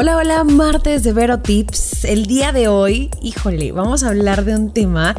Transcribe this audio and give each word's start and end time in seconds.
Hola, 0.00 0.16
hola, 0.16 0.44
martes 0.44 1.02
de 1.02 1.12
Vero 1.12 1.40
Tips. 1.40 2.04
El 2.04 2.26
día 2.26 2.52
de 2.52 2.68
hoy, 2.68 3.10
híjole, 3.20 3.72
vamos 3.72 4.04
a 4.04 4.10
hablar 4.10 4.44
de 4.44 4.54
un 4.54 4.72
tema 4.72 5.16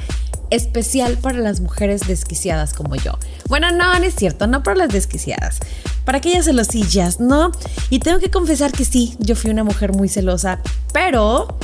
especial 0.51 1.17
para 1.17 1.39
las 1.39 1.59
mujeres 1.59 2.07
desquiciadas 2.07 2.71
como 2.71 2.95
yo. 2.95 3.11
Bueno, 3.49 3.71
no, 3.71 3.99
no 3.99 4.05
es 4.05 4.15
cierto, 4.15 4.47
no 4.47 4.63
para 4.63 4.77
las 4.77 4.87
desquiciadas, 4.87 5.59
para 6.05 6.19
aquellas 6.19 6.45
celosillas, 6.45 7.19
¿no? 7.19 7.51
Y 7.89 7.99
tengo 7.99 8.19
que 8.19 8.31
confesar 8.31 8.71
que 8.71 8.85
sí, 8.85 9.17
yo 9.19 9.35
fui 9.35 9.51
una 9.51 9.65
mujer 9.65 9.91
muy 9.91 10.07
celosa, 10.07 10.61
pero 10.93 11.57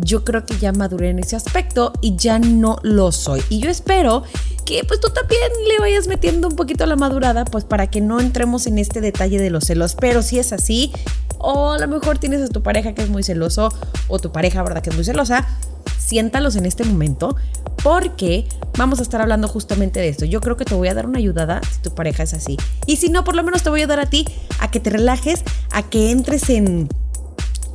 yo 0.00 0.24
creo 0.24 0.46
que 0.46 0.56
ya 0.58 0.72
maduré 0.72 1.10
en 1.10 1.18
ese 1.18 1.36
aspecto 1.36 1.92
y 2.00 2.16
ya 2.16 2.38
no 2.38 2.78
lo 2.82 3.12
soy. 3.12 3.42
Y 3.50 3.58
yo 3.58 3.68
espero 3.68 4.22
que 4.64 4.84
pues 4.84 5.00
tú 5.00 5.08
también 5.10 5.42
le 5.68 5.78
vayas 5.78 6.06
metiendo 6.06 6.48
un 6.48 6.56
poquito 6.56 6.86
la 6.86 6.96
madurada, 6.96 7.44
pues 7.44 7.64
para 7.64 7.88
que 7.88 8.00
no 8.00 8.20
entremos 8.20 8.66
en 8.66 8.78
este 8.78 9.00
detalle 9.00 9.38
de 9.38 9.50
los 9.50 9.64
celos. 9.64 9.94
Pero 9.94 10.22
si 10.22 10.38
es 10.38 10.52
así, 10.52 10.92
o 11.42 11.72
a 11.72 11.78
lo 11.78 11.88
mejor 11.88 12.18
tienes 12.18 12.40
a 12.40 12.48
tu 12.48 12.62
pareja 12.62 12.94
que 12.94 13.02
es 13.02 13.10
muy 13.10 13.22
celoso, 13.22 13.68
o 14.08 14.18
tu 14.18 14.32
pareja, 14.32 14.62
¿verdad? 14.62 14.82
Que 14.82 14.90
es 14.90 14.96
muy 14.96 15.04
celosa, 15.04 15.46
siéntalos 15.98 16.56
en 16.56 16.66
este 16.66 16.84
momento 16.84 17.36
porque 17.82 18.46
vamos 18.78 19.00
a 19.00 19.02
estar 19.02 19.20
hablando 19.20 19.48
justamente 19.48 20.00
de 20.00 20.08
esto. 20.08 20.24
Yo 20.24 20.40
creo 20.40 20.56
que 20.56 20.64
te 20.64 20.74
voy 20.74 20.88
a 20.88 20.94
dar 20.94 21.06
una 21.06 21.18
ayudada 21.18 21.60
si 21.70 21.80
tu 21.80 21.94
pareja 21.94 22.22
es 22.22 22.32
así. 22.32 22.56
Y 22.86 22.96
si 22.96 23.08
no, 23.08 23.24
por 23.24 23.34
lo 23.34 23.42
menos 23.42 23.62
te 23.62 23.70
voy 23.70 23.82
a 23.82 23.86
dar 23.86 24.00
a 24.00 24.06
ti 24.06 24.24
a 24.60 24.70
que 24.70 24.80
te 24.80 24.90
relajes, 24.90 25.42
a 25.72 25.82
que 25.82 26.10
entres 26.10 26.48
en, 26.48 26.88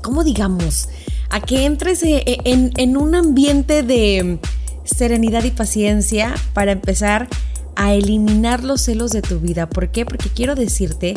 ¿cómo 0.02 0.24
digamos? 0.24 0.88
A 1.30 1.42
que 1.42 1.66
entres 1.66 2.04
eh, 2.04 2.24
en, 2.46 2.72
en 2.78 2.96
un 2.96 3.16
ambiente 3.16 3.84
de 3.84 4.40
serenidad 4.86 5.44
y 5.44 5.52
paciencia 5.52 6.34
para 6.54 6.72
empezar 6.72 7.28
a 7.76 7.94
eliminar 7.94 8.64
los 8.64 8.82
celos 8.82 9.12
de 9.12 9.22
tu 9.22 9.40
vida. 9.40 9.70
¿Por 9.70 9.90
qué? 9.92 10.06
Porque 10.06 10.30
quiero 10.30 10.56
decirte 10.56 11.14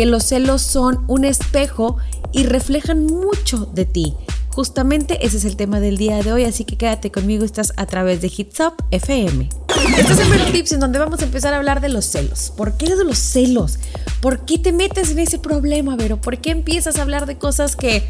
que 0.00 0.06
los 0.06 0.24
celos 0.24 0.62
son 0.62 1.04
un 1.08 1.26
espejo 1.26 1.98
y 2.32 2.44
reflejan 2.44 3.04
mucho 3.04 3.66
de 3.74 3.84
ti. 3.84 4.14
Justamente 4.48 5.26
ese 5.26 5.36
es 5.36 5.44
el 5.44 5.56
tema 5.56 5.78
del 5.78 5.98
día 5.98 6.22
de 6.22 6.32
hoy, 6.32 6.44
así 6.44 6.64
que 6.64 6.78
quédate 6.78 7.10
conmigo, 7.12 7.44
estás 7.44 7.74
a 7.76 7.84
través 7.84 8.22
de 8.22 8.32
Hits 8.34 8.60
Up 8.60 8.82
FM. 8.92 9.50
Este 9.98 10.12
es 10.14 10.18
el 10.20 10.52
tips 10.52 10.72
en 10.72 10.80
donde 10.80 10.98
vamos 10.98 11.20
a 11.20 11.24
empezar 11.24 11.52
a 11.52 11.58
hablar 11.58 11.82
de 11.82 11.90
los 11.90 12.06
celos. 12.06 12.50
¿Por 12.56 12.78
qué 12.78 12.96
de 12.96 13.04
los 13.04 13.18
celos? 13.18 13.78
¿Por 14.22 14.46
qué 14.46 14.56
te 14.56 14.72
metes 14.72 15.10
en 15.10 15.18
ese 15.18 15.38
problema, 15.38 15.96
Vero? 15.96 16.18
¿Por 16.18 16.38
qué 16.38 16.52
empiezas 16.52 16.96
a 16.96 17.02
hablar 17.02 17.26
de 17.26 17.36
cosas 17.36 17.76
que 17.76 18.02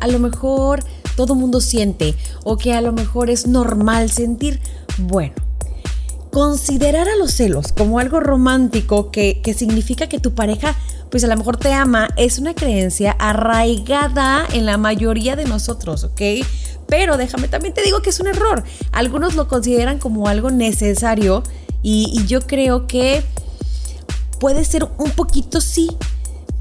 a 0.00 0.08
lo 0.08 0.18
mejor 0.18 0.82
todo 1.14 1.36
mundo 1.36 1.60
siente 1.60 2.16
o 2.42 2.56
que 2.56 2.72
a 2.72 2.80
lo 2.80 2.92
mejor 2.92 3.30
es 3.30 3.46
normal 3.46 4.10
sentir. 4.10 4.58
Bueno, 4.98 5.34
considerar 6.32 7.08
a 7.08 7.14
los 7.14 7.32
celos 7.32 7.72
como 7.72 7.98
algo 7.98 8.18
romántico 8.18 9.10
que, 9.10 9.40
que, 9.42 9.52
significa 9.52 10.08
que 10.08 10.18
tu 10.18 10.34
pareja 10.34 10.74
pues 11.12 11.22
a 11.24 11.26
lo 11.26 11.36
mejor 11.36 11.58
te 11.58 11.74
ama 11.74 12.08
es 12.16 12.38
una 12.38 12.54
creencia 12.54 13.14
arraigada 13.18 14.46
en 14.50 14.64
la 14.64 14.78
mayoría 14.78 15.36
de 15.36 15.44
nosotros, 15.44 16.04
¿ok? 16.04 16.22
Pero 16.88 17.18
déjame 17.18 17.48
también 17.48 17.74
te 17.74 17.82
digo 17.82 18.00
que 18.00 18.08
es 18.08 18.18
un 18.18 18.28
error. 18.28 18.64
Algunos 18.92 19.34
lo 19.34 19.46
consideran 19.46 19.98
como 19.98 20.26
algo 20.26 20.50
necesario 20.50 21.42
y, 21.82 22.10
y 22.14 22.26
yo 22.26 22.40
creo 22.40 22.86
que 22.86 23.22
puede 24.40 24.64
ser 24.64 24.88
un 24.96 25.10
poquito 25.10 25.60
sí, 25.60 25.90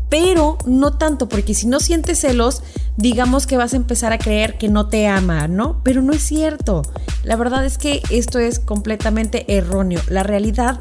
pero 0.10 0.58
no 0.66 0.98
tanto, 0.98 1.30
porque 1.30 1.54
si 1.54 1.66
no 1.68 1.80
sientes 1.80 2.20
celos, 2.20 2.62
digamos 2.98 3.48
que 3.48 3.56
vas 3.56 3.72
a 3.72 3.78
empezar 3.78 4.12
a 4.12 4.18
creer 4.18 4.58
que 4.58 4.68
no 4.68 4.90
te 4.90 5.08
ama, 5.08 5.48
¿no? 5.48 5.80
Pero 5.86 6.02
no 6.02 6.12
es 6.12 6.24
cierto. 6.24 6.82
La 7.24 7.38
verdad 7.38 7.66
es 7.66 7.78
que 7.78 8.02
esto 8.10 8.38
es 8.38 8.60
completamente 8.60 9.46
erróneo. 9.58 10.02
La 10.10 10.24
realidad 10.24 10.78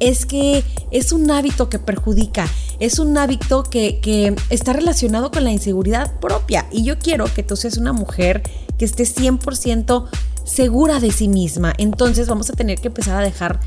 es 0.00 0.26
que 0.26 0.64
es 0.90 1.12
un 1.12 1.30
hábito 1.30 1.68
que 1.68 1.78
perjudica, 1.78 2.48
es 2.80 2.98
un 2.98 3.16
hábito 3.16 3.62
que, 3.62 4.00
que, 4.00 4.34
está 4.50 4.72
relacionado 4.72 5.30
con 5.30 5.44
la 5.44 5.52
inseguridad 5.52 6.18
propia. 6.20 6.66
Y 6.70 6.84
yo 6.84 6.98
quiero 6.98 7.26
que 7.26 7.42
tú 7.42 7.56
seas 7.56 7.76
una 7.76 7.92
mujer 7.92 8.42
que 8.78 8.84
esté 8.84 9.04
100% 9.04 10.06
segura 10.44 11.00
de 11.00 11.10
sí 11.10 11.28
misma. 11.28 11.72
Entonces 11.78 12.28
vamos 12.28 12.50
a 12.50 12.54
tener 12.54 12.78
que 12.78 12.88
empezar 12.88 13.16
a 13.16 13.24
dejar 13.24 13.60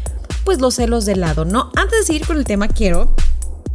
pues 0.44 0.60
los 0.60 0.76
celos 0.76 1.06
de 1.06 1.16
lado, 1.16 1.46
¿no? 1.46 1.72
Antes 1.76 2.00
de 2.00 2.06
seguir 2.06 2.26
con 2.26 2.38
el 2.38 2.46
tema, 2.46 2.68
quiero 2.68 3.14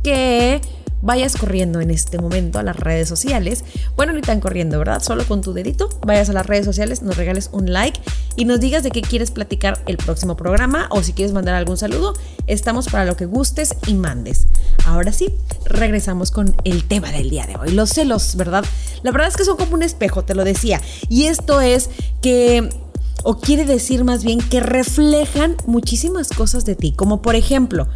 que 0.02 0.60
vayas 1.04 1.36
corriendo 1.36 1.80
en 1.80 1.90
este 1.90 2.18
momento 2.18 2.58
a 2.58 2.62
las 2.62 2.76
redes 2.76 3.08
sociales. 3.08 3.64
Bueno, 3.96 4.12
ni 4.12 4.22
tan 4.22 4.40
corriendo, 4.40 4.78
¿verdad? 4.78 5.02
Solo 5.02 5.24
con 5.24 5.42
tu 5.42 5.52
dedito, 5.52 5.88
vayas 6.04 6.30
a 6.30 6.32
las 6.32 6.46
redes 6.46 6.64
sociales, 6.64 7.02
nos 7.02 7.16
regales 7.16 7.50
un 7.52 7.72
like 7.72 8.00
y 8.36 8.46
nos 8.46 8.58
digas 8.58 8.82
de 8.82 8.90
qué 8.90 9.02
quieres 9.02 9.30
platicar 9.30 9.80
el 9.86 9.98
próximo 9.98 10.36
programa 10.36 10.88
o 10.90 11.02
si 11.02 11.12
quieres 11.12 11.32
mandar 11.32 11.54
algún 11.54 11.76
saludo. 11.76 12.14
Estamos 12.46 12.88
para 12.88 13.04
lo 13.04 13.16
que 13.16 13.26
gustes 13.26 13.74
y 13.86 13.94
mandes. 13.94 14.46
Ahora 14.86 15.12
sí, 15.12 15.34
regresamos 15.66 16.30
con 16.30 16.54
el 16.64 16.84
tema 16.84 17.12
del 17.12 17.30
día 17.30 17.46
de 17.46 17.56
hoy, 17.56 17.70
los 17.70 17.90
celos, 17.90 18.36
¿verdad? 18.36 18.64
La 19.02 19.12
verdad 19.12 19.28
es 19.28 19.36
que 19.36 19.44
son 19.44 19.56
como 19.56 19.74
un 19.74 19.82
espejo, 19.82 20.24
te 20.24 20.34
lo 20.34 20.44
decía. 20.44 20.80
Y 21.08 21.24
esto 21.26 21.60
es 21.60 21.90
que 22.22 22.70
o 23.24 23.38
quiere 23.38 23.64
decir 23.64 24.04
más 24.04 24.22
bien 24.22 24.38
que 24.38 24.60
reflejan 24.60 25.56
muchísimas 25.66 26.28
cosas 26.28 26.64
de 26.64 26.76
ti, 26.76 26.92
como 26.92 27.22
por 27.22 27.34
ejemplo, 27.34 27.88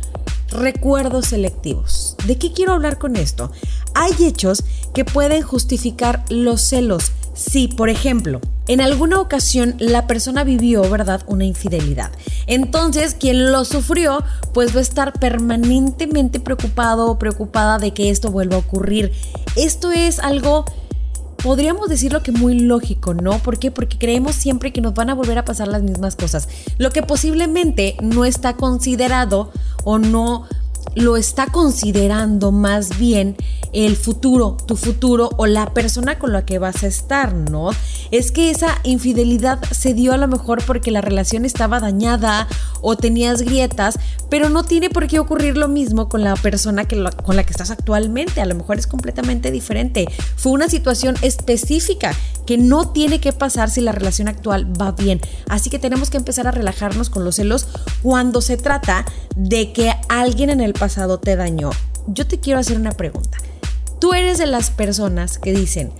recuerdos 0.48 1.26
selectivos. 1.26 2.16
¿De 2.26 2.36
qué 2.36 2.53
quiero 2.53 2.72
hablar 2.72 2.98
con 2.98 3.16
esto? 3.16 3.50
Hay 3.94 4.12
hechos 4.20 4.64
que 4.94 5.04
pueden 5.04 5.42
justificar 5.42 6.25
los 6.28 6.62
celos. 6.62 7.12
Si, 7.34 7.69
por 7.69 7.88
ejemplo, 7.88 8.41
en 8.66 8.81
alguna 8.81 9.20
ocasión 9.20 9.76
la 9.78 10.06
persona 10.06 10.44
vivió, 10.44 10.82
¿verdad?, 10.91 11.22
una 11.26 11.44
infidelidad. 11.44 12.10
Entonces, 12.47 13.14
quien 13.14 13.53
lo 13.53 13.64
sufrió, 13.64 14.25
pues 14.53 14.75
va 14.75 14.81
a 14.81 14.82
estar 14.82 15.12
permanentemente 15.12 16.41
preocupado 16.41 17.06
o 17.10 17.19
preocupada 17.19 17.78
de 17.78 17.92
que 17.92 18.10
esto 18.10 18.31
vuelva 18.31 18.56
a 18.56 18.60
ocurrir. 18.60 19.12
Esto 19.56 19.92
es 19.92 20.19
algo 20.19 20.64
podríamos 21.42 21.88
decirlo 21.88 22.22
que 22.22 22.32
muy 22.32 22.58
lógico, 22.58 23.14
¿no? 23.14 23.38
¿Por 23.38 23.58
qué? 23.58 23.70
Porque 23.70 23.98
creemos 23.98 24.34
siempre 24.34 24.72
que 24.72 24.81
nos 24.81 24.94
van 24.94 25.10
a 25.10 25.14
volver 25.14 25.38
a 25.38 25.44
pasar 25.44 25.69
las 25.69 25.82
mismas 25.82 26.16
cosas. 26.16 26.48
Lo 26.78 26.91
que 26.91 27.03
posiblemente 27.03 27.97
no 28.03 28.25
está 28.25 28.56
considerado 28.56 29.53
o 29.88 29.99
no 29.99 30.44
lo 30.94 31.16
está 31.16 31.47
considerando 31.47 32.53
más 32.53 32.99
bien 32.99 33.37
el 33.72 33.97
futuro, 33.97 34.56
tu 34.66 34.76
futuro 34.76 35.31
o 35.37 35.47
la 35.47 35.72
persona 35.72 36.19
con 36.19 36.32
la 36.32 36.44
que 36.44 36.59
vas 36.59 36.82
a 36.82 36.87
estar, 36.87 37.32
¿no? 37.32 37.71
Es 38.10 38.32
que 38.32 38.50
esa 38.50 38.78
infidelidad 38.82 39.62
se 39.71 39.94
dio 39.94 40.12
a 40.12 40.19
lo 40.19 40.28
mejor 40.28 40.62
porque 40.65 40.91
la 40.91 41.00
relación 41.00 41.44
estaba 41.44 41.81
dañada 41.81 42.49
o 42.81 42.97
tenías 42.97 43.43
grietas, 43.43 43.99
pero 44.28 44.50
no 44.50 44.62
tiene 44.65 44.91
por 44.91 45.06
qué 45.06 45.19
ocurrir 45.19 45.56
lo 45.56 45.69
mismo 45.69 46.09
con 46.09 46.22
la 46.22 46.34
persona 46.37 46.84
que 46.84 47.03
con 47.25 47.37
la 47.37 47.44
que 47.44 47.50
estás 47.50 47.70
actualmente. 47.70 48.41
A 48.41 48.47
lo 48.47 48.55
mejor 48.55 48.78
es 48.78 48.87
completamente 48.87 49.50
diferente. 49.50 50.06
Fue 50.37 50.53
una 50.53 50.69
situación 50.69 51.16
específica 51.22 52.15
que 52.48 52.56
no 52.56 52.88
tiene 52.88 53.20
que 53.20 53.34
pasar 53.34 53.69
si 53.69 53.82
la 53.82 53.92
relación 53.92 54.26
actual 54.26 54.72
va 54.81 54.92
bien. 54.92 55.20
Así 55.50 55.69
que 55.69 55.78
tenemos 55.78 56.09
que 56.09 56.16
empezar 56.16 56.47
a 56.47 56.50
relajarnos 56.50 57.10
con 57.10 57.22
los 57.22 57.36
celos 57.36 57.66
cuando 58.03 58.41
se 58.41 58.56
trata 58.56 59.04
de 59.36 59.75
que 59.75 59.92
alguien 60.09 60.48
en 60.48 60.62
el 60.62 60.72
pasado 60.72 61.19
te 61.19 61.37
dañó. 61.37 61.72
Yo 62.06 62.26
te 62.26 62.41
quiero 62.41 62.58
hacer 62.58 62.78
una 62.78 62.92
pregunta. 62.92 63.37
Tú 64.00 64.14
eres 64.14 64.38
de 64.38 64.47
las 64.47 64.70
personas 64.70 65.37
que 65.37 65.53
dicen, 65.53 65.92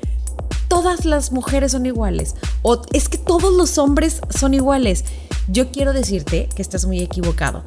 todas 0.69 1.04
las 1.04 1.32
mujeres 1.32 1.72
son 1.72 1.84
iguales 1.84 2.34
o 2.62 2.81
es 2.94 3.10
que 3.10 3.19
todos 3.19 3.53
los 3.53 3.76
hombres 3.76 4.22
son 4.31 4.54
iguales. 4.54 5.04
Yo 5.48 5.70
quiero 5.70 5.92
decirte 5.92 6.48
que 6.56 6.62
estás 6.62 6.87
muy 6.87 7.00
equivocado. 7.00 7.62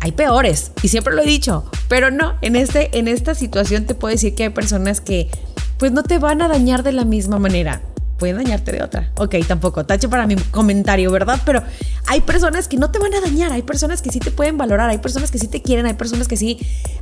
Hay 0.00 0.10
peores 0.10 0.72
y 0.82 0.88
siempre 0.88 1.14
lo 1.14 1.22
he 1.22 1.26
dicho, 1.26 1.64
pero 1.86 2.10
no, 2.10 2.34
en 2.42 2.56
este 2.56 2.98
en 2.98 3.06
esta 3.06 3.36
situación 3.36 3.86
te 3.86 3.94
puedo 3.94 4.10
decir 4.10 4.34
que 4.34 4.42
hay 4.42 4.50
personas 4.50 5.00
que 5.00 5.30
pues 5.78 5.92
no 5.92 6.02
te 6.02 6.18
van 6.18 6.42
a 6.42 6.48
dañar 6.48 6.82
de 6.82 6.90
la 6.90 7.04
misma 7.04 7.38
manera 7.38 7.80
puede 8.20 8.34
dañarte 8.34 8.70
de 8.70 8.82
otra. 8.84 9.10
Ok, 9.16 9.34
tampoco, 9.48 9.84
tacho 9.84 10.08
para 10.08 10.26
mi 10.26 10.36
comentario, 10.36 11.10
¿verdad? 11.10 11.40
Pero 11.44 11.64
hay 12.06 12.20
personas 12.20 12.68
que 12.68 12.76
no 12.76 12.92
te 12.92 13.00
van 13.00 13.14
a 13.14 13.20
dañar, 13.20 13.50
hay 13.50 13.62
personas 13.62 14.02
que 14.02 14.10
sí 14.10 14.20
te 14.20 14.30
pueden 14.30 14.56
valorar, 14.58 14.90
hay 14.90 14.98
personas 14.98 15.32
que 15.32 15.38
sí 15.38 15.48
te 15.48 15.62
quieren, 15.62 15.86
hay 15.86 15.94
personas 15.94 16.28
que 16.28 16.36
sí 16.36 16.58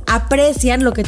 aprecian 0.07 0.83
lo 0.83 0.93
que 0.93 1.03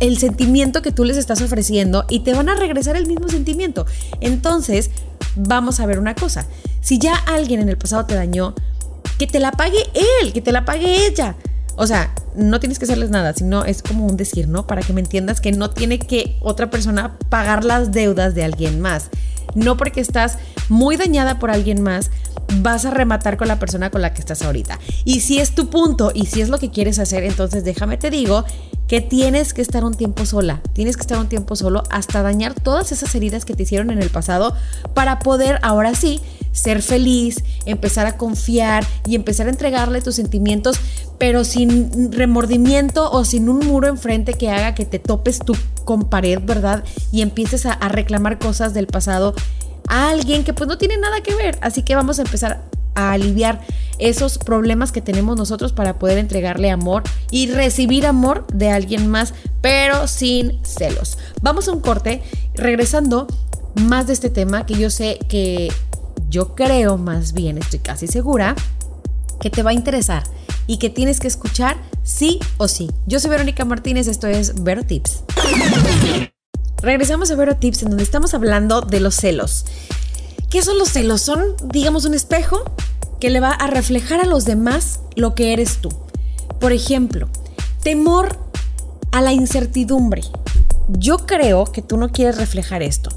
el 0.00 0.18
sentimiento 0.18 0.82
que 0.82 0.90
tú 0.90 1.04
les 1.04 1.16
estás 1.16 1.40
ofreciendo 1.42 2.06
y 2.08 2.20
te 2.20 2.34
van 2.34 2.48
a 2.48 2.54
regresar 2.54 2.96
el 2.96 3.06
mismo 3.06 3.28
sentimiento. 3.28 3.86
Entonces, 4.20 4.90
vamos 5.36 5.78
a 5.78 5.86
ver 5.86 5.98
una 5.98 6.14
cosa. 6.14 6.46
Si 6.80 6.98
ya 6.98 7.14
alguien 7.14 7.60
en 7.60 7.68
el 7.68 7.76
pasado 7.76 8.06
te 8.06 8.14
dañó, 8.14 8.54
que 9.18 9.26
te 9.26 9.38
la 9.38 9.52
pague 9.52 9.78
él, 10.22 10.32
que 10.32 10.40
te 10.40 10.50
la 10.50 10.64
pague 10.64 11.06
ella. 11.06 11.36
O 11.76 11.86
sea, 11.86 12.12
no 12.34 12.60
tienes 12.60 12.78
que 12.78 12.84
hacerles 12.84 13.10
nada, 13.10 13.32
sino 13.32 13.64
es 13.64 13.82
como 13.82 14.06
un 14.06 14.16
decir, 14.16 14.48
¿no? 14.48 14.66
Para 14.66 14.82
que 14.82 14.92
me 14.92 15.00
entiendas 15.00 15.40
que 15.40 15.52
no 15.52 15.70
tiene 15.70 15.98
que 15.98 16.36
otra 16.40 16.70
persona 16.70 17.18
pagar 17.28 17.64
las 17.64 17.92
deudas 17.92 18.34
de 18.34 18.44
alguien 18.44 18.80
más. 18.80 19.10
No 19.54 19.76
porque 19.76 20.00
estás 20.00 20.38
muy 20.68 20.96
dañada 20.96 21.38
por 21.38 21.50
alguien 21.50 21.82
más, 21.82 22.10
vas 22.56 22.84
a 22.84 22.90
rematar 22.90 23.36
con 23.36 23.48
la 23.48 23.58
persona 23.58 23.90
con 23.90 24.02
la 24.02 24.12
que 24.12 24.20
estás 24.20 24.42
ahorita. 24.42 24.78
Y 25.04 25.20
si 25.20 25.38
es 25.38 25.54
tu 25.54 25.70
punto 25.70 26.12
y 26.14 26.26
si 26.26 26.40
es 26.40 26.48
lo 26.48 26.58
que 26.58 26.70
quieres 26.70 26.98
hacer, 26.98 27.24
entonces 27.24 27.64
déjame 27.64 27.96
te 27.96 28.10
digo 28.10 28.44
que 28.88 29.00
tienes 29.00 29.54
que 29.54 29.62
estar 29.62 29.84
un 29.84 29.94
tiempo 29.94 30.26
sola, 30.26 30.60
tienes 30.72 30.96
que 30.96 31.02
estar 31.02 31.18
un 31.18 31.28
tiempo 31.28 31.54
solo 31.54 31.84
hasta 31.90 32.22
dañar 32.22 32.54
todas 32.54 32.90
esas 32.90 33.14
heridas 33.14 33.44
que 33.44 33.54
te 33.54 33.62
hicieron 33.62 33.90
en 33.90 34.02
el 34.02 34.10
pasado 34.10 34.52
para 34.94 35.20
poder 35.20 35.60
ahora 35.62 35.94
sí 35.94 36.20
ser 36.50 36.82
feliz, 36.82 37.44
empezar 37.66 38.06
a 38.06 38.16
confiar 38.16 38.84
y 39.06 39.14
empezar 39.14 39.46
a 39.46 39.50
entregarle 39.50 40.00
tus 40.00 40.16
sentimientos, 40.16 40.80
pero 41.18 41.44
sin 41.44 42.10
remordimiento 42.10 43.10
o 43.12 43.24
sin 43.24 43.48
un 43.48 43.60
muro 43.60 43.86
enfrente 43.86 44.34
que 44.34 44.50
haga 44.50 44.74
que 44.74 44.84
te 44.84 44.98
topes 44.98 45.38
tú 45.38 45.54
con 45.84 46.08
pared, 46.08 46.40
¿verdad? 46.42 46.84
Y 47.12 47.22
empieces 47.22 47.66
a, 47.66 47.76
reclamar 47.88 48.38
cosas 48.38 48.74
del 48.74 48.86
pasado 48.86 49.34
a 49.88 50.10
alguien 50.10 50.44
que 50.44 50.52
pues 50.52 50.68
no 50.68 50.78
tiene 50.78 50.96
nada 50.98 51.20
que 51.22 51.34
ver. 51.34 51.58
Así 51.60 51.82
que 51.82 51.94
vamos 51.94 52.18
a 52.18 52.22
empezar 52.22 52.62
a 52.94 53.12
aliviar 53.12 53.60
esos 53.98 54.38
problemas 54.38 54.92
que 54.92 55.00
tenemos 55.00 55.36
nosotros 55.36 55.72
para 55.72 55.98
poder 55.98 56.18
entregarle 56.18 56.70
amor 56.70 57.02
y 57.30 57.48
recibir 57.48 58.06
amor 58.06 58.46
de 58.52 58.70
alguien 58.70 59.08
más, 59.08 59.34
pero 59.60 60.06
sin 60.06 60.64
celos. 60.64 61.18
Vamos 61.42 61.68
a 61.68 61.72
un 61.72 61.80
corte, 61.80 62.22
regresando 62.54 63.26
más 63.74 64.06
de 64.06 64.14
este 64.14 64.30
tema 64.30 64.66
que 64.66 64.74
yo 64.74 64.90
sé 64.90 65.18
que 65.28 65.72
yo 66.28 66.54
creo 66.54 66.96
más 66.96 67.32
bien, 67.32 67.58
estoy 67.58 67.80
casi 67.80 68.06
segura, 68.06 68.54
que 69.40 69.50
te 69.50 69.62
va 69.62 69.70
a 69.70 69.74
interesar 69.74 70.22
y 70.66 70.78
que 70.78 70.90
tienes 70.90 71.18
que 71.18 71.28
escuchar 71.28 71.76
sí 72.10 72.40
o 72.58 72.68
sí. 72.68 72.90
Yo 73.06 73.20
soy 73.20 73.30
Verónica 73.30 73.64
Martínez, 73.64 74.08
esto 74.08 74.26
es 74.26 74.62
Vero 74.62 74.84
Tips. 74.84 75.22
Regresamos 76.82 77.30
a 77.30 77.36
Vero 77.36 77.56
Tips 77.56 77.82
en 77.82 77.90
donde 77.90 78.04
estamos 78.04 78.34
hablando 78.34 78.80
de 78.80 79.00
los 79.00 79.14
celos. 79.14 79.64
¿Qué 80.50 80.62
son 80.62 80.78
los 80.78 80.88
celos? 80.88 81.22
Son, 81.22 81.54
digamos, 81.72 82.04
un 82.04 82.14
espejo 82.14 82.64
que 83.20 83.30
le 83.30 83.40
va 83.40 83.52
a 83.52 83.68
reflejar 83.68 84.20
a 84.20 84.26
los 84.26 84.44
demás 84.44 85.00
lo 85.14 85.34
que 85.34 85.52
eres 85.52 85.78
tú. 85.78 85.90
Por 86.58 86.72
ejemplo, 86.72 87.28
temor 87.82 88.36
a 89.12 89.20
la 89.20 89.32
incertidumbre. 89.32 90.22
Yo 90.88 91.26
creo 91.26 91.64
que 91.66 91.82
tú 91.82 91.96
no 91.96 92.10
quieres 92.10 92.38
reflejar 92.38 92.82
esto. 92.82 93.10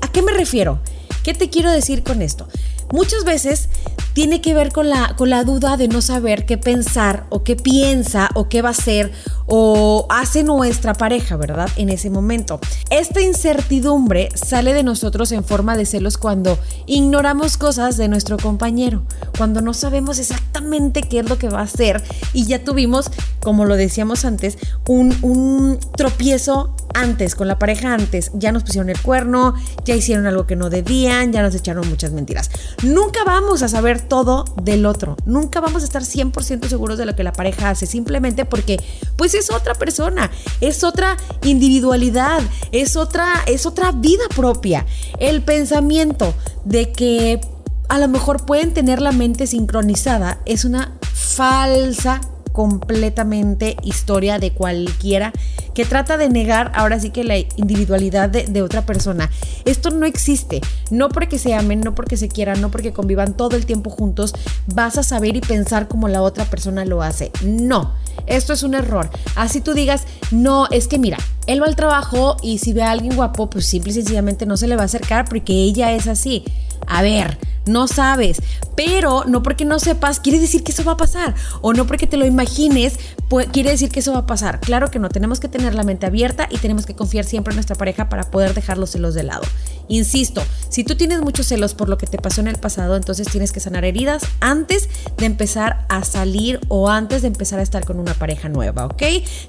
¿A 0.00 0.10
qué 0.10 0.22
me 0.22 0.32
refiero? 0.32 0.80
¿Qué 1.22 1.34
te 1.34 1.48
quiero 1.48 1.70
decir 1.70 2.02
con 2.02 2.22
esto? 2.22 2.48
Muchas 2.92 3.24
veces 3.24 3.68
tiene 4.14 4.40
que 4.40 4.54
ver 4.54 4.72
con 4.72 4.88
la, 4.88 5.14
con 5.16 5.28
la 5.28 5.44
duda 5.44 5.76
de 5.76 5.88
no 5.88 6.00
saber 6.00 6.46
qué 6.46 6.56
pensar 6.56 7.26
o 7.30 7.42
qué 7.44 7.56
piensa 7.56 8.30
o 8.34 8.48
qué 8.48 8.62
va 8.62 8.68
a 8.68 8.72
hacer 8.72 9.12
o 9.46 10.06
hace 10.08 10.42
nuestra 10.42 10.94
pareja, 10.94 11.36
¿verdad? 11.36 11.68
En 11.76 11.88
ese 11.88 12.10
momento. 12.10 12.60
Esta 12.90 13.20
incertidumbre 13.20 14.28
sale 14.34 14.72
de 14.74 14.82
nosotros 14.82 15.32
en 15.32 15.44
forma 15.44 15.76
de 15.76 15.86
celos 15.86 16.18
cuando 16.18 16.58
ignoramos 16.86 17.56
cosas 17.56 17.96
de 17.96 18.08
nuestro 18.08 18.36
compañero, 18.36 19.02
cuando 19.36 19.60
no 19.60 19.74
sabemos 19.74 20.18
exactamente 20.18 21.02
qué 21.02 21.20
es 21.20 21.28
lo 21.28 21.38
que 21.38 21.48
va 21.48 21.60
a 21.60 21.64
hacer 21.64 22.02
y 22.32 22.46
ya 22.46 22.64
tuvimos, 22.64 23.10
como 23.40 23.64
lo 23.64 23.76
decíamos 23.76 24.24
antes, 24.24 24.58
un, 24.86 25.16
un 25.22 25.78
tropiezo 25.96 26.74
antes, 26.94 27.34
con 27.34 27.48
la 27.48 27.58
pareja 27.58 27.92
antes, 27.92 28.30
ya 28.34 28.52
nos 28.52 28.62
pusieron 28.62 28.88
el 28.88 29.00
cuerno, 29.00 29.54
ya 29.84 29.94
hicieron 29.94 30.26
algo 30.26 30.46
que 30.46 30.56
no 30.56 30.70
debían, 30.70 31.32
ya 31.32 31.42
nos 31.42 31.54
echaron 31.54 31.88
muchas 31.88 32.12
mentiras. 32.12 32.50
Nunca 32.82 33.24
vamos 33.24 33.62
a 33.62 33.68
saber 33.68 34.00
todo 34.00 34.44
del 34.62 34.86
otro, 34.86 35.16
nunca 35.26 35.60
vamos 35.60 35.82
a 35.82 35.86
estar 35.86 36.02
100% 36.02 36.68
seguros 36.68 36.96
de 36.96 37.06
lo 37.06 37.16
que 37.16 37.24
la 37.24 37.32
pareja 37.32 37.70
hace, 37.70 37.86
simplemente 37.86 38.44
porque 38.44 38.80
pues 39.16 39.33
es 39.34 39.50
otra 39.50 39.74
persona, 39.74 40.30
es 40.60 40.84
otra 40.84 41.16
individualidad, 41.44 42.40
es 42.72 42.96
otra, 42.96 43.42
es 43.46 43.66
otra 43.66 43.92
vida 43.92 44.24
propia. 44.34 44.86
El 45.18 45.42
pensamiento 45.42 46.34
de 46.64 46.92
que 46.92 47.40
a 47.88 47.98
lo 47.98 48.08
mejor 48.08 48.46
pueden 48.46 48.72
tener 48.72 49.00
la 49.00 49.12
mente 49.12 49.46
sincronizada 49.46 50.40
es 50.46 50.64
una 50.64 50.96
falsa 51.12 52.20
completamente 52.54 53.76
historia 53.82 54.38
de 54.38 54.52
cualquiera 54.52 55.32
que 55.74 55.84
trata 55.84 56.16
de 56.16 56.28
negar 56.28 56.70
ahora 56.76 57.00
sí 57.00 57.10
que 57.10 57.24
la 57.24 57.36
individualidad 57.36 58.30
de, 58.30 58.62
otra 58.62 58.86
persona. 58.86 59.28
Esto 59.64 59.90
no 59.90 60.06
existe. 60.06 60.60
No 60.90 61.08
porque 61.08 61.40
se 61.40 61.52
amen, 61.52 61.80
no 61.80 61.96
porque 61.96 62.16
se 62.16 62.28
quieran, 62.28 62.60
no 62.60 62.70
porque 62.70 62.92
convivan 62.92 63.36
todo 63.36 63.56
el 63.56 63.66
tiempo 63.66 63.90
juntos, 63.90 64.34
vas 64.72 64.96
a 64.98 65.02
saber 65.02 65.36
y 65.36 65.40
pensar 65.40 65.88
como 65.88 66.06
la 66.06 66.22
otra 66.22 66.44
persona 66.44 66.84
lo 66.84 67.02
hace. 67.02 67.32
No. 67.42 67.92
Esto 68.26 68.52
es 68.52 68.62
un 68.62 68.74
error. 68.74 69.10
Así 69.36 69.60
tú 69.60 69.74
digas, 69.74 70.04
no, 70.30 70.66
es 70.70 70.88
que 70.88 70.98
mira, 70.98 71.18
él 71.46 71.62
va 71.62 71.66
al 71.66 71.76
trabajo 71.76 72.36
y 72.42 72.58
si 72.58 72.72
ve 72.72 72.82
a 72.82 72.90
alguien 72.90 73.14
guapo, 73.16 73.50
pues 73.50 73.66
simple 73.66 73.92
y 73.92 73.94
sencillamente 73.94 74.46
no 74.46 74.56
se 74.56 74.66
le 74.66 74.76
va 74.76 74.82
a 74.82 74.86
acercar 74.86 75.28
porque 75.28 75.52
ella 75.52 75.92
es 75.92 76.06
así. 76.06 76.44
A 76.86 77.02
ver, 77.02 77.38
no 77.66 77.86
sabes, 77.86 78.42
pero 78.76 79.24
no 79.26 79.42
porque 79.42 79.64
no 79.64 79.78
sepas 79.78 80.20
quiere 80.20 80.38
decir 80.38 80.64
que 80.64 80.72
eso 80.72 80.84
va 80.84 80.92
a 80.92 80.96
pasar 80.96 81.34
o 81.60 81.72
no 81.72 81.86
porque 81.86 82.06
te 82.06 82.16
lo 82.16 82.26
imagines 82.26 82.98
quiere 83.42 83.70
decir 83.70 83.90
que 83.90 84.00
eso 84.00 84.12
va 84.12 84.20
a 84.20 84.26
pasar. 84.26 84.60
Claro 84.60 84.90
que 84.90 84.98
no, 84.98 85.08
tenemos 85.08 85.40
que 85.40 85.48
tener 85.48 85.74
la 85.74 85.82
mente 85.82 86.06
abierta 86.06 86.48
y 86.50 86.58
tenemos 86.58 86.86
que 86.86 86.94
confiar 86.94 87.24
siempre 87.24 87.52
en 87.52 87.56
nuestra 87.56 87.76
pareja 87.76 88.08
para 88.08 88.30
poder 88.30 88.54
dejar 88.54 88.78
los 88.78 88.90
celos 88.90 89.14
de 89.14 89.24
lado. 89.24 89.42
Insisto, 89.88 90.42
si 90.70 90.82
tú 90.82 90.96
tienes 90.96 91.20
muchos 91.20 91.46
celos 91.46 91.74
por 91.74 91.88
lo 91.88 91.98
que 91.98 92.06
te 92.06 92.16
pasó 92.18 92.40
en 92.40 92.48
el 92.48 92.56
pasado, 92.56 92.96
entonces 92.96 93.28
tienes 93.28 93.52
que 93.52 93.60
sanar 93.60 93.84
heridas 93.84 94.22
antes 94.40 94.88
de 95.18 95.26
empezar 95.26 95.84
a 95.88 96.04
salir 96.04 96.60
o 96.68 96.88
antes 96.88 97.22
de 97.22 97.28
empezar 97.28 97.58
a 97.58 97.62
estar 97.62 97.84
con 97.84 97.98
una 97.98 98.14
pareja 98.14 98.48
nueva, 98.48 98.86
¿ok? 98.86 99.02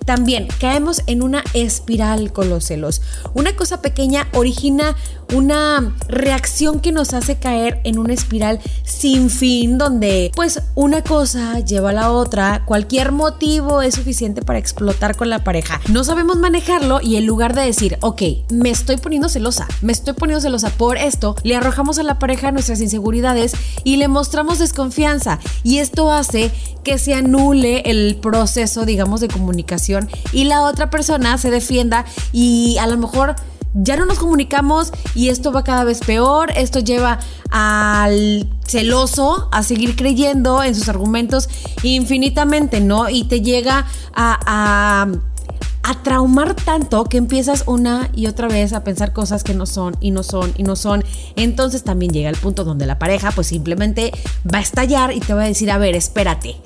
También 0.05 0.47
caemos 0.59 1.03
en 1.07 1.21
una 1.21 1.43
espiral 1.53 2.33
con 2.33 2.49
los 2.49 2.65
celos. 2.65 3.01
Una 3.33 3.55
cosa 3.55 3.81
pequeña 3.81 4.27
origina 4.33 4.95
una 5.33 5.95
reacción 6.07 6.79
que 6.79 6.91
nos 6.91 7.13
hace 7.13 7.37
caer 7.37 7.81
en 7.83 7.97
una 8.05 8.13
espiral 8.13 8.59
sin 8.83 9.29
fin 9.29 9.77
donde 9.77 10.31
pues 10.35 10.61
una 10.75 11.01
cosa 11.01 11.59
lleva 11.59 11.89
a 11.89 11.93
la 11.93 12.11
otra, 12.11 12.63
cualquier 12.65 13.11
motivo 13.11 13.81
es 13.81 13.95
suficiente 13.95 14.41
para 14.41 14.59
explotar 14.59 15.15
con 15.15 15.29
la 15.29 15.43
pareja. 15.43 15.81
No 15.89 16.03
sabemos 16.03 16.37
manejarlo 16.37 17.01
y 17.01 17.17
en 17.17 17.25
lugar 17.25 17.55
de 17.55 17.63
decir, 17.63 17.97
ok, 18.01 18.21
me 18.51 18.69
estoy 18.69 18.97
poniendo 18.97 19.27
celosa, 19.27 19.67
me 19.81 19.91
estoy 19.91 20.13
poniendo 20.13 20.41
celosa 20.41 20.69
por 20.69 20.97
esto, 20.97 21.35
le 21.43 21.55
arrojamos 21.55 21.99
a 21.99 22.03
la 22.03 22.19
pareja 22.19 22.51
nuestras 22.51 22.79
inseguridades 22.79 23.53
y 23.83 23.97
le 23.97 24.07
mostramos 24.07 24.59
desconfianza 24.59 25.39
y 25.63 25.79
esto 25.79 26.11
hace 26.11 26.51
que 26.83 26.99
se 26.99 27.15
anule 27.15 27.81
el 27.85 28.17
proceso, 28.21 28.85
digamos, 28.85 29.19
de 29.19 29.27
comunicación 29.27 30.07
y 30.31 30.43
la 30.45 30.61
otra 30.61 30.91
persona 30.91 31.37
se 31.39 31.49
defienda 31.49 32.05
y 32.31 32.77
a 32.79 32.85
lo 32.85 32.97
mejor 32.97 33.35
ya 33.75 33.97
no 33.97 34.05
nos 34.05 34.19
comunicamos 34.19 34.91
y 35.13 35.29
esto 35.29 35.51
va 35.51 35.63
cada 35.63 35.83
vez 35.83 35.99
peor, 35.99 36.51
esto 36.55 36.79
lleva 36.79 37.19
al 37.51 38.47
celoso 38.65 39.49
a 39.51 39.63
seguir 39.63 39.95
creyendo 39.95 40.63
en 40.63 40.73
sus 40.73 40.89
argumentos 40.89 41.49
infinitamente, 41.83 42.79
¿no? 42.79 43.09
Y 43.09 43.25
te 43.25 43.41
llega 43.41 43.85
a, 44.13 45.07
traumar 46.03 46.55
tanto 46.55 47.05
que 47.05 47.17
empiezas 47.17 47.63
una 47.67 48.09
y 48.13 48.27
otra 48.27 48.47
vez 48.47 48.73
a 48.73 48.83
pensar 48.83 49.11
cosas 49.11 49.43
que 49.43 49.53
no 49.53 49.65
son 49.65 49.95
y 50.01 50.11
no 50.11 50.23
son 50.23 50.53
y 50.55 50.63
no 50.63 50.75
son. 50.75 51.03
Entonces 51.35 51.83
también 51.83 52.11
llega 52.11 52.29
el 52.29 52.37
punto 52.37 52.63
donde 52.63 52.85
la 52.85 52.99
pareja 52.99 53.31
pues 53.31 53.47
simplemente 53.47 54.11
va 54.51 54.59
a 54.59 54.61
estallar 54.61 55.13
y 55.13 55.19
te 55.19 55.33
va 55.33 55.43
a 55.43 55.47
decir, 55.47 55.71
a 55.71 55.77
ver, 55.77 55.95
espérate. 55.95 56.57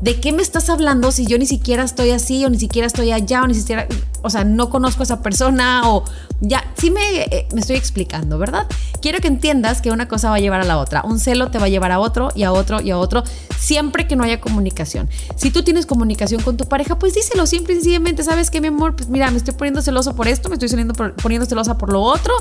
¿De 0.00 0.20
qué 0.20 0.32
me 0.32 0.42
estás 0.42 0.70
hablando 0.70 1.10
si 1.10 1.26
yo 1.26 1.38
ni 1.38 1.46
siquiera 1.46 1.82
estoy 1.82 2.10
así 2.10 2.44
o 2.44 2.50
ni 2.50 2.58
siquiera 2.58 2.86
estoy 2.86 3.10
allá 3.10 3.42
o 3.42 3.46
ni 3.46 3.54
siquiera, 3.54 3.88
o 4.22 4.30
sea, 4.30 4.44
no 4.44 4.70
conozco 4.70 5.02
a 5.02 5.04
esa 5.04 5.22
persona 5.22 5.82
o 5.90 6.04
ya, 6.40 6.64
sí 6.76 6.90
me, 6.90 7.22
eh, 7.22 7.48
me, 7.52 7.60
estoy 7.60 7.76
explicando, 7.76 8.38
¿verdad? 8.38 8.66
Quiero 9.02 9.18
que 9.20 9.28
entiendas 9.28 9.82
que 9.82 9.90
una 9.90 10.06
cosa 10.06 10.30
va 10.30 10.36
a 10.36 10.38
llevar 10.38 10.60
a 10.60 10.64
la 10.64 10.78
otra. 10.78 11.02
Un 11.04 11.18
celo 11.18 11.50
te 11.50 11.58
va 11.58 11.66
a 11.66 11.68
llevar 11.68 11.90
a 11.90 11.98
otro 11.98 12.30
y 12.34 12.44
a 12.44 12.52
otro 12.52 12.80
y 12.80 12.90
a 12.90 12.98
otro, 12.98 13.24
siempre 13.58 14.06
que 14.06 14.16
no 14.16 14.24
haya 14.24 14.40
comunicación. 14.40 15.08
Si 15.36 15.50
tú 15.50 15.62
tienes 15.62 15.86
comunicación 15.86 16.42
con 16.42 16.56
tu 16.56 16.66
pareja, 16.66 16.98
pues 16.98 17.14
díselo 17.14 17.46
simple 17.46 17.74
y 17.74 17.76
sencillamente, 17.76 18.22
¿sabes 18.22 18.50
qué, 18.50 18.60
mi 18.60 18.68
amor? 18.68 18.94
Pues 18.94 19.08
mira, 19.08 19.30
me 19.30 19.38
estoy 19.38 19.54
poniendo 19.54 19.82
celoso 19.82 20.14
por 20.14 20.28
esto, 20.28 20.48
me 20.48 20.54
estoy 20.54 20.68
saliendo 20.68 20.94
poniendo 20.94 21.46
celosa 21.46 21.76
por 21.76 21.92
lo 21.92 22.02
otro, 22.02 22.34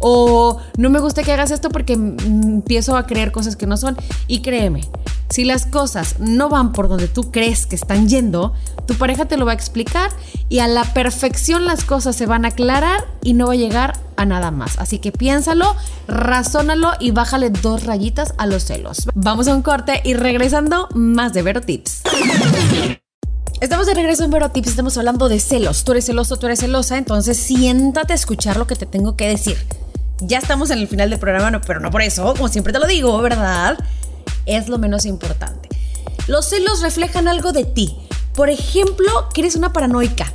o 0.00 0.60
no 0.76 0.90
me 0.90 1.00
gusta 1.00 1.22
que 1.22 1.32
hagas 1.32 1.50
esto 1.50 1.68
porque 1.70 1.92
empiezo 1.92 2.96
a 2.96 3.06
creer 3.06 3.32
cosas 3.32 3.56
que 3.56 3.66
no 3.66 3.76
son. 3.76 3.96
Y 4.26 4.42
créeme, 4.42 4.88
si 5.30 5.44
las 5.44 5.66
cosas 5.66 6.18
no 6.18 6.48
van 6.48 6.72
por 6.72 6.88
donde 6.88 7.08
tú 7.08 7.30
crees 7.30 7.66
que 7.66 7.76
están 7.76 8.08
yendo, 8.08 8.52
tu 8.86 8.94
pareja 8.94 9.24
te 9.24 9.36
lo 9.36 9.46
va 9.46 9.52
a 9.52 9.54
explicar 9.54 10.10
y 10.48 10.58
a 10.58 10.68
la 10.68 10.84
perfección 10.84 11.23
las 11.66 11.84
cosas 11.84 12.16
se 12.16 12.26
van 12.26 12.44
a 12.44 12.48
aclarar 12.48 13.04
y 13.22 13.34
no 13.34 13.46
va 13.46 13.54
a 13.54 13.56
llegar 13.56 13.98
a 14.16 14.24
nada 14.24 14.50
más. 14.50 14.78
Así 14.78 14.98
que 14.98 15.12
piénsalo, 15.12 15.74
razónalo 16.06 16.92
y 17.00 17.10
bájale 17.12 17.50
dos 17.50 17.84
rayitas 17.84 18.34
a 18.38 18.46
los 18.46 18.64
celos. 18.64 19.08
Vamos 19.14 19.48
a 19.48 19.54
un 19.54 19.62
corte 19.62 20.00
y 20.04 20.14
regresando 20.14 20.88
más 20.94 21.32
de 21.32 21.42
Vero 21.42 21.60
Tips. 21.60 22.02
Estamos 23.60 23.86
de 23.86 23.94
regreso 23.94 24.24
en 24.24 24.30
Vero 24.30 24.50
Tips, 24.50 24.68
estamos 24.68 24.98
hablando 24.98 25.28
de 25.28 25.40
celos. 25.40 25.84
Tú 25.84 25.92
eres 25.92 26.04
celoso, 26.04 26.36
tú 26.36 26.46
eres 26.46 26.60
celosa, 26.60 26.98
entonces 26.98 27.38
siéntate 27.38 28.12
a 28.12 28.16
escuchar 28.16 28.56
lo 28.58 28.66
que 28.66 28.76
te 28.76 28.84
tengo 28.84 29.16
que 29.16 29.26
decir. 29.26 29.56
Ya 30.20 30.38
estamos 30.38 30.70
en 30.70 30.78
el 30.78 30.88
final 30.88 31.08
del 31.08 31.18
programa, 31.18 31.62
pero 31.66 31.80
no 31.80 31.90
por 31.90 32.02
eso, 32.02 32.34
como 32.34 32.48
siempre 32.48 32.72
te 32.72 32.78
lo 32.78 32.86
digo, 32.86 33.16
¿verdad? 33.22 33.78
Es 34.44 34.68
lo 34.68 34.78
menos 34.78 35.06
importante. 35.06 35.70
Los 36.26 36.50
celos 36.50 36.82
reflejan 36.82 37.28
algo 37.28 37.52
de 37.52 37.64
ti. 37.64 37.96
Por 38.34 38.50
ejemplo, 38.50 39.28
que 39.32 39.40
eres 39.40 39.56
una 39.56 39.72
paranoica, 39.72 40.32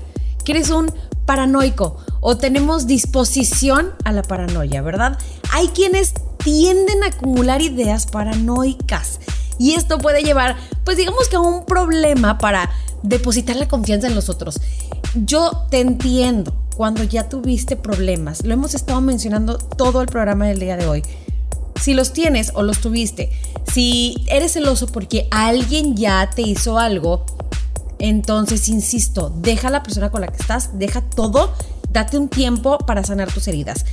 eres 0.51 0.69
un 0.69 0.91
paranoico 1.25 1.97
o 2.21 2.37
tenemos 2.37 2.87
disposición 2.87 3.91
a 4.03 4.11
la 4.11 4.23
paranoia, 4.23 4.81
¿verdad? 4.81 5.17
Hay 5.51 5.69
quienes 5.69 6.13
tienden 6.43 7.03
a 7.03 7.07
acumular 7.07 7.61
ideas 7.61 8.07
paranoicas 8.07 9.19
y 9.59 9.73
esto 9.73 9.97
puede 9.97 10.23
llevar, 10.23 10.55
pues 10.85 10.97
digamos 10.97 11.27
que 11.27 11.35
a 11.35 11.41
un 11.41 11.65
problema 11.65 12.37
para 12.37 12.71
depositar 13.03 13.57
la 13.57 13.67
confianza 13.67 14.07
en 14.07 14.15
los 14.15 14.29
otros. 14.29 14.59
Yo 15.13 15.65
te 15.69 15.81
entiendo 15.81 16.53
cuando 16.75 17.03
ya 17.03 17.27
tuviste 17.27 17.75
problemas, 17.75 18.45
lo 18.45 18.53
hemos 18.53 18.73
estado 18.73 19.01
mencionando 19.01 19.57
todo 19.57 20.01
el 20.01 20.07
programa 20.07 20.47
del 20.47 20.59
día 20.59 20.77
de 20.77 20.87
hoy. 20.87 21.03
Si 21.81 21.93
los 21.93 22.13
tienes 22.13 22.51
o 22.55 22.63
los 22.63 22.79
tuviste, 22.79 23.31
si 23.71 24.25
eres 24.27 24.53
celoso 24.53 24.87
porque 24.87 25.27
alguien 25.31 25.95
ya 25.95 26.29
te 26.33 26.41
hizo 26.41 26.79
algo, 26.79 27.25
entonces, 27.99 28.69
insisto, 28.69 29.29
deja 29.29 29.67
a 29.67 29.71
la 29.71 29.83
persona 29.83 30.09
con 30.09 30.21
la 30.21 30.27
que 30.27 30.37
estás, 30.37 30.79
deja 30.79 31.01
todo 31.01 31.53
Date 31.91 32.17
un 32.17 32.29
tiempo 32.29 32.77
para 32.79 33.03
sanar 33.03 33.31
tus 33.31 33.47
heridas. 33.47 33.85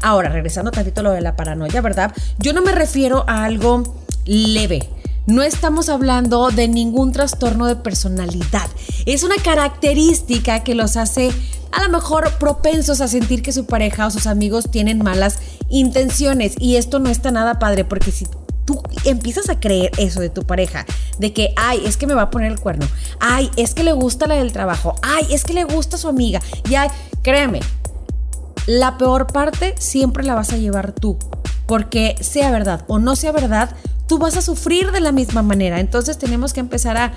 Ahora, 0.00 0.28
regresando 0.28 0.70
tantito 0.70 1.00
a 1.00 1.04
lo 1.04 1.10
de 1.10 1.20
la 1.20 1.36
paranoia, 1.36 1.80
¿verdad? 1.80 2.14
Yo 2.38 2.52
no 2.52 2.62
me 2.62 2.72
refiero 2.72 3.24
a 3.28 3.44
algo 3.44 3.82
leve. 4.24 4.88
No 5.26 5.42
estamos 5.42 5.88
hablando 5.88 6.50
de 6.50 6.68
ningún 6.68 7.12
trastorno 7.12 7.66
de 7.66 7.76
personalidad. 7.76 8.68
Es 9.06 9.22
una 9.22 9.36
característica 9.36 10.64
que 10.64 10.74
los 10.74 10.96
hace 10.96 11.30
a 11.70 11.82
lo 11.82 11.88
mejor 11.88 12.38
propensos 12.38 13.00
a 13.00 13.08
sentir 13.08 13.42
que 13.42 13.52
su 13.52 13.66
pareja 13.66 14.06
o 14.06 14.10
sus 14.10 14.26
amigos 14.26 14.70
tienen 14.70 14.98
malas 14.98 15.38
intenciones. 15.68 16.54
Y 16.58 16.76
esto 16.76 16.98
no 16.98 17.08
está 17.08 17.30
nada 17.30 17.58
padre 17.58 17.84
porque 17.84 18.12
si 18.12 18.26
tú 18.64 18.82
empiezas 19.04 19.48
a 19.48 19.58
creer 19.58 19.90
eso 19.98 20.20
de 20.20 20.30
tu 20.30 20.44
pareja, 20.44 20.86
de 21.18 21.32
que, 21.32 21.52
ay, 21.56 21.82
es 21.84 21.96
que 21.96 22.06
me 22.06 22.14
va 22.14 22.22
a 22.22 22.30
poner 22.30 22.50
el 22.50 22.60
cuerno, 22.60 22.86
ay, 23.20 23.50
es 23.56 23.74
que 23.74 23.82
le 23.82 23.92
gusta 23.92 24.26
la 24.26 24.36
del 24.36 24.52
trabajo, 24.52 24.94
ay, 25.02 25.26
es 25.30 25.44
que 25.44 25.54
le 25.54 25.64
gusta 25.64 25.98
su 25.98 26.08
amiga, 26.08 26.40
ya, 26.68 26.88
créeme, 27.22 27.60
la 28.66 28.98
peor 28.98 29.26
parte 29.26 29.74
siempre 29.78 30.24
la 30.24 30.34
vas 30.34 30.52
a 30.52 30.56
llevar 30.56 30.92
tú, 30.92 31.18
porque 31.66 32.16
sea 32.20 32.50
verdad 32.50 32.84
o 32.86 32.98
no 32.98 33.16
sea 33.16 33.32
verdad, 33.32 33.74
tú 34.06 34.18
vas 34.18 34.36
a 34.36 34.42
sufrir 34.42 34.92
de 34.92 35.00
la 35.00 35.10
misma 35.10 35.42
manera. 35.42 35.80
Entonces 35.80 36.18
tenemos 36.18 36.52
que 36.52 36.60
empezar 36.60 36.96
a, 36.96 37.12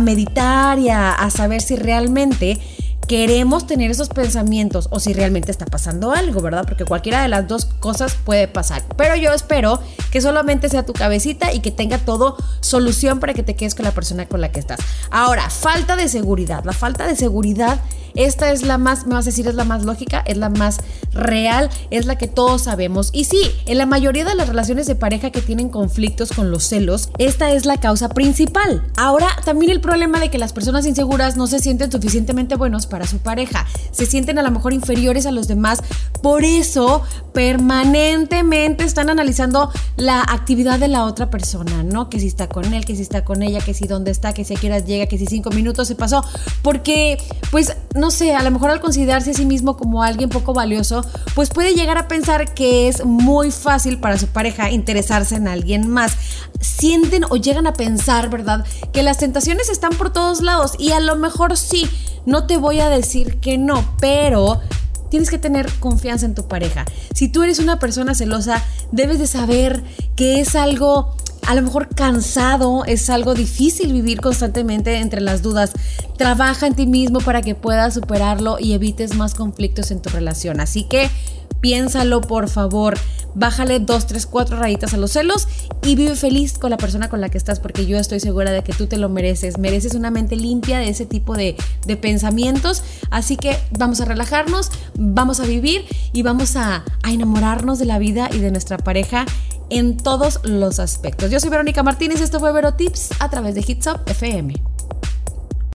meditar 0.00 0.80
y 0.80 0.88
a 0.88 1.28
saber 1.30 1.62
si 1.62 1.76
realmente 1.76 2.60
queremos 3.06 3.66
tener 3.66 3.90
esos 3.90 4.08
pensamientos 4.08 4.88
o 4.90 5.00
si 5.00 5.12
realmente 5.12 5.50
está 5.50 5.66
pasando 5.66 6.12
algo, 6.12 6.40
¿verdad? 6.40 6.64
Porque 6.66 6.84
cualquiera 6.84 7.22
de 7.22 7.28
las 7.28 7.46
dos 7.48 7.64
cosas 7.64 8.16
puede 8.24 8.48
pasar. 8.48 8.82
Pero 8.96 9.16
yo 9.16 9.32
espero 9.32 9.80
que 10.10 10.20
solamente 10.20 10.68
sea 10.68 10.86
tu 10.86 10.92
cabecita 10.92 11.52
y 11.52 11.60
que 11.60 11.70
tenga 11.70 11.98
todo 11.98 12.36
solución 12.60 13.20
para 13.20 13.34
que 13.34 13.42
te 13.42 13.56
quedes 13.56 13.74
con 13.74 13.84
la 13.84 13.92
persona 13.92 14.26
con 14.26 14.40
la 14.40 14.50
que 14.50 14.60
estás. 14.60 14.80
Ahora, 15.10 15.50
falta 15.50 15.96
de 15.96 16.08
seguridad. 16.08 16.64
La 16.64 16.72
falta 16.72 17.06
de 17.06 17.16
seguridad 17.16 17.80
esta 18.14 18.52
es 18.52 18.62
la 18.62 18.78
más, 18.78 19.06
me 19.06 19.14
vas 19.14 19.26
a 19.26 19.30
decir, 19.30 19.48
es 19.48 19.56
la 19.56 19.64
más 19.64 19.84
lógica, 19.84 20.22
es 20.24 20.36
la 20.36 20.48
más 20.48 20.78
real, 21.12 21.68
es 21.90 22.06
la 22.06 22.16
que 22.16 22.28
todos 22.28 22.62
sabemos. 22.62 23.10
Y 23.12 23.24
sí, 23.24 23.50
en 23.66 23.78
la 23.78 23.86
mayoría 23.86 24.24
de 24.24 24.36
las 24.36 24.48
relaciones 24.48 24.86
de 24.86 24.94
pareja 24.94 25.30
que 25.30 25.40
tienen 25.40 25.68
conflictos 25.68 26.30
con 26.30 26.50
los 26.50 26.64
celos, 26.64 27.10
esta 27.18 27.52
es 27.52 27.66
la 27.66 27.78
causa 27.78 28.08
principal. 28.10 28.86
Ahora, 28.96 29.28
también 29.44 29.72
el 29.72 29.80
problema 29.80 30.20
de 30.20 30.30
que 30.30 30.38
las 30.38 30.52
personas 30.52 30.86
inseguras 30.86 31.36
no 31.36 31.48
se 31.48 31.58
sienten 31.58 31.90
suficientemente 31.90 32.54
buenos 32.54 32.86
su 33.06 33.18
pareja, 33.18 33.66
se 33.90 34.06
sienten 34.06 34.38
a 34.38 34.42
lo 34.42 34.50
mejor 34.50 34.72
inferiores 34.72 35.26
a 35.26 35.32
los 35.32 35.48
demás, 35.48 35.82
por 36.22 36.44
eso 36.44 37.02
permanentemente 37.32 38.84
están 38.84 39.10
analizando 39.10 39.70
la 39.96 40.20
actividad 40.20 40.78
de 40.78 40.88
la 40.88 41.04
otra 41.04 41.30
persona, 41.30 41.82
¿no? 41.82 42.08
Que 42.08 42.20
si 42.20 42.28
está 42.28 42.48
con 42.48 42.72
él, 42.72 42.84
que 42.84 42.94
si 42.94 43.02
está 43.02 43.24
con 43.24 43.42
ella, 43.42 43.60
que 43.60 43.74
si 43.74 43.86
dónde 43.86 44.10
está, 44.10 44.32
que 44.32 44.44
si 44.44 44.54
a 44.54 44.78
llega, 44.78 45.06
que 45.06 45.18
si 45.18 45.26
cinco 45.26 45.50
minutos 45.50 45.88
se 45.88 45.94
pasó, 45.94 46.24
porque 46.62 47.18
pues 47.50 47.76
no 47.94 48.10
sé, 48.10 48.34
a 48.34 48.42
lo 48.42 48.50
mejor 48.50 48.70
al 48.70 48.80
considerarse 48.80 49.32
a 49.32 49.34
sí 49.34 49.44
mismo 49.44 49.76
como 49.76 50.02
alguien 50.02 50.30
poco 50.30 50.52
valioso, 50.52 51.04
pues 51.34 51.50
puede 51.50 51.74
llegar 51.74 51.98
a 51.98 52.08
pensar 52.08 52.54
que 52.54 52.88
es 52.88 53.04
muy 53.04 53.50
fácil 53.50 53.98
para 53.98 54.18
su 54.18 54.28
pareja 54.28 54.70
interesarse 54.70 55.36
en 55.36 55.48
alguien 55.48 55.88
más. 55.88 56.16
Sienten 56.60 57.24
o 57.30 57.36
llegan 57.36 57.66
a 57.66 57.74
pensar, 57.74 58.30
¿verdad? 58.30 58.64
Que 58.92 59.02
las 59.02 59.18
tentaciones 59.18 59.68
están 59.68 59.90
por 59.90 60.12
todos 60.12 60.40
lados 60.40 60.72
y 60.78 60.92
a 60.92 61.00
lo 61.00 61.16
mejor 61.16 61.56
sí, 61.56 61.88
no 62.26 62.46
te 62.46 62.56
voy 62.56 62.80
a 62.80 62.88
decir 62.88 63.40
que 63.40 63.58
no, 63.58 63.96
pero 64.00 64.60
tienes 65.10 65.30
que 65.30 65.38
tener 65.38 65.70
confianza 65.80 66.26
en 66.26 66.34
tu 66.34 66.48
pareja. 66.48 66.84
Si 67.14 67.28
tú 67.28 67.42
eres 67.42 67.58
una 67.58 67.78
persona 67.78 68.14
celosa, 68.14 68.64
debes 68.90 69.18
de 69.18 69.26
saber 69.26 69.84
que 70.16 70.40
es 70.40 70.56
algo 70.56 71.14
a 71.46 71.54
lo 71.54 71.62
mejor 71.62 71.88
cansado, 71.94 72.84
es 72.86 73.10
algo 73.10 73.34
difícil 73.34 73.92
vivir 73.92 74.20
constantemente 74.20 74.98
entre 74.98 75.20
las 75.20 75.42
dudas. 75.42 75.72
Trabaja 76.16 76.66
en 76.66 76.74
ti 76.74 76.86
mismo 76.86 77.20
para 77.20 77.42
que 77.42 77.54
puedas 77.54 77.94
superarlo 77.94 78.56
y 78.58 78.72
evites 78.72 79.14
más 79.14 79.34
conflictos 79.34 79.90
en 79.90 80.00
tu 80.00 80.08
relación. 80.08 80.60
Así 80.60 80.84
que 80.84 81.10
piénsalo 81.64 82.20
por 82.20 82.50
favor. 82.50 82.98
Bájale 83.34 83.80
dos, 83.80 84.06
tres, 84.06 84.26
cuatro 84.26 84.58
rayitas 84.58 84.92
a 84.92 84.98
los 84.98 85.12
celos 85.12 85.48
y 85.82 85.96
vive 85.96 86.14
feliz 86.14 86.58
con 86.58 86.68
la 86.68 86.76
persona 86.76 87.08
con 87.08 87.22
la 87.22 87.30
que 87.30 87.38
estás 87.38 87.58
porque 87.58 87.86
yo 87.86 87.96
estoy 87.96 88.20
segura 88.20 88.52
de 88.52 88.62
que 88.62 88.74
tú 88.74 88.86
te 88.86 88.98
lo 88.98 89.08
mereces. 89.08 89.56
Mereces 89.56 89.94
una 89.94 90.10
mente 90.10 90.36
limpia 90.36 90.78
de 90.78 90.90
ese 90.90 91.06
tipo 91.06 91.34
de, 91.34 91.56
de 91.86 91.96
pensamientos. 91.96 92.82
Así 93.10 93.38
que 93.38 93.56
vamos 93.78 94.02
a 94.02 94.04
relajarnos, 94.04 94.68
vamos 94.94 95.40
a 95.40 95.44
vivir 95.44 95.86
y 96.12 96.20
vamos 96.20 96.54
a, 96.56 96.84
a 97.02 97.12
enamorarnos 97.12 97.78
de 97.78 97.86
la 97.86 97.98
vida 97.98 98.28
y 98.30 98.40
de 98.40 98.50
nuestra 98.50 98.76
pareja 98.76 99.24
en 99.70 99.96
todos 99.96 100.40
los 100.44 100.80
aspectos. 100.80 101.30
Yo 101.30 101.40
soy 101.40 101.48
Verónica 101.48 101.82
Martínez, 101.82 102.20
esto 102.20 102.40
fue 102.40 102.52
Vero 102.52 102.74
Tips 102.74 103.08
a 103.20 103.30
través 103.30 103.54
de 103.54 103.64
Hits 103.66 103.86
Up 103.86 104.00
FM. 104.04 104.73